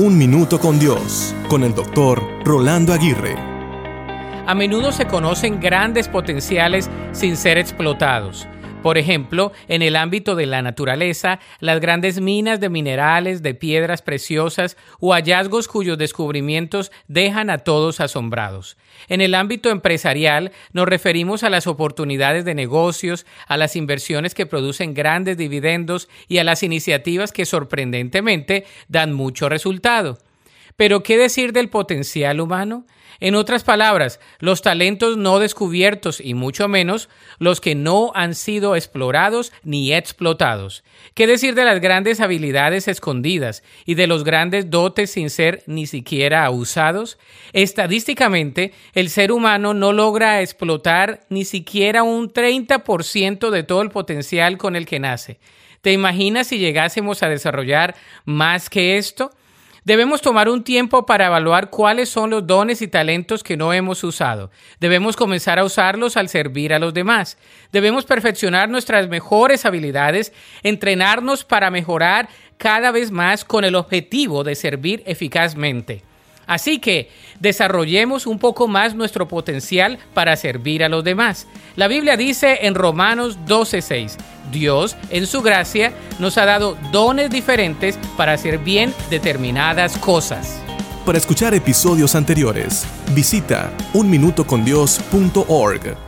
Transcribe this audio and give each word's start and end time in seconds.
Un 0.00 0.16
Minuto 0.16 0.60
con 0.60 0.78
Dios, 0.78 1.34
con 1.48 1.64
el 1.64 1.74
doctor 1.74 2.22
Rolando 2.44 2.92
Aguirre. 2.92 3.34
A 4.46 4.54
menudo 4.54 4.92
se 4.92 5.08
conocen 5.08 5.58
grandes 5.58 6.06
potenciales 6.06 6.88
sin 7.10 7.36
ser 7.36 7.58
explotados. 7.58 8.46
Por 8.82 8.96
ejemplo, 8.96 9.52
en 9.66 9.82
el 9.82 9.96
ámbito 9.96 10.36
de 10.36 10.46
la 10.46 10.62
naturaleza, 10.62 11.40
las 11.58 11.80
grandes 11.80 12.20
minas 12.20 12.60
de 12.60 12.68
minerales, 12.68 13.42
de 13.42 13.54
piedras 13.54 14.02
preciosas 14.02 14.76
o 15.00 15.12
hallazgos 15.12 15.66
cuyos 15.66 15.98
descubrimientos 15.98 16.92
dejan 17.08 17.50
a 17.50 17.58
todos 17.58 18.00
asombrados. 18.00 18.76
En 19.08 19.20
el 19.20 19.34
ámbito 19.34 19.70
empresarial, 19.70 20.52
nos 20.72 20.86
referimos 20.88 21.42
a 21.42 21.50
las 21.50 21.66
oportunidades 21.66 22.44
de 22.44 22.54
negocios, 22.54 23.26
a 23.48 23.56
las 23.56 23.74
inversiones 23.74 24.34
que 24.34 24.46
producen 24.46 24.94
grandes 24.94 25.36
dividendos 25.36 26.08
y 26.28 26.38
a 26.38 26.44
las 26.44 26.62
iniciativas 26.62 27.32
que 27.32 27.46
sorprendentemente 27.46 28.64
dan 28.86 29.12
mucho 29.12 29.48
resultado. 29.48 30.18
Pero 30.78 31.02
¿qué 31.02 31.18
decir 31.18 31.52
del 31.52 31.70
potencial 31.70 32.38
humano? 32.38 32.86
En 33.18 33.34
otras 33.34 33.64
palabras, 33.64 34.20
los 34.38 34.62
talentos 34.62 35.16
no 35.16 35.40
descubiertos 35.40 36.20
y 36.20 36.34
mucho 36.34 36.68
menos 36.68 37.08
los 37.40 37.60
que 37.60 37.74
no 37.74 38.12
han 38.14 38.36
sido 38.36 38.76
explorados 38.76 39.52
ni 39.64 39.92
explotados. 39.92 40.84
¿Qué 41.14 41.26
decir 41.26 41.56
de 41.56 41.64
las 41.64 41.80
grandes 41.80 42.20
habilidades 42.20 42.86
escondidas 42.86 43.64
y 43.86 43.96
de 43.96 44.06
los 44.06 44.22
grandes 44.22 44.70
dotes 44.70 45.10
sin 45.10 45.30
ser 45.30 45.64
ni 45.66 45.88
siquiera 45.88 46.48
usados? 46.48 47.18
Estadísticamente, 47.52 48.72
el 48.94 49.10
ser 49.10 49.32
humano 49.32 49.74
no 49.74 49.92
logra 49.92 50.42
explotar 50.42 51.26
ni 51.28 51.44
siquiera 51.44 52.04
un 52.04 52.32
30% 52.32 53.50
de 53.50 53.64
todo 53.64 53.82
el 53.82 53.90
potencial 53.90 54.58
con 54.58 54.76
el 54.76 54.86
que 54.86 55.00
nace. 55.00 55.40
¿Te 55.80 55.92
imaginas 55.92 56.46
si 56.46 56.58
llegásemos 56.58 57.24
a 57.24 57.28
desarrollar 57.28 57.96
más 58.24 58.70
que 58.70 58.96
esto? 58.96 59.32
Debemos 59.88 60.20
tomar 60.20 60.50
un 60.50 60.64
tiempo 60.64 61.06
para 61.06 61.28
evaluar 61.28 61.70
cuáles 61.70 62.10
son 62.10 62.28
los 62.28 62.46
dones 62.46 62.82
y 62.82 62.88
talentos 62.88 63.42
que 63.42 63.56
no 63.56 63.72
hemos 63.72 64.04
usado. 64.04 64.50
Debemos 64.80 65.16
comenzar 65.16 65.58
a 65.58 65.64
usarlos 65.64 66.18
al 66.18 66.28
servir 66.28 66.74
a 66.74 66.78
los 66.78 66.92
demás. 66.92 67.38
Debemos 67.72 68.04
perfeccionar 68.04 68.68
nuestras 68.68 69.08
mejores 69.08 69.64
habilidades, 69.64 70.34
entrenarnos 70.62 71.42
para 71.42 71.70
mejorar 71.70 72.28
cada 72.58 72.90
vez 72.90 73.10
más 73.10 73.46
con 73.46 73.64
el 73.64 73.76
objetivo 73.76 74.44
de 74.44 74.56
servir 74.56 75.02
eficazmente. 75.06 76.02
Así 76.46 76.80
que 76.80 77.10
desarrollemos 77.40 78.26
un 78.26 78.38
poco 78.38 78.68
más 78.68 78.94
nuestro 78.94 79.26
potencial 79.26 79.98
para 80.12 80.36
servir 80.36 80.84
a 80.84 80.90
los 80.90 81.02
demás. 81.02 81.46
La 81.76 81.88
Biblia 81.88 82.18
dice 82.18 82.58
en 82.66 82.74
Romanos 82.74 83.38
12:6, 83.46 84.18
Dios, 84.50 84.96
en 85.10 85.26
su 85.26 85.42
gracia, 85.42 85.92
nos 86.18 86.38
ha 86.38 86.44
dado 86.44 86.76
dones 86.92 87.30
diferentes 87.30 87.98
para 88.16 88.32
hacer 88.32 88.58
bien 88.58 88.94
determinadas 89.10 89.96
cosas. 89.98 90.60
Para 91.04 91.18
escuchar 91.18 91.54
episodios 91.54 92.14
anteriores, 92.14 92.86
visita 93.14 93.72
unminutocondios.org. 93.94 96.07